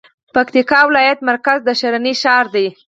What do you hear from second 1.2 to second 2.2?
مرکز د ښرنې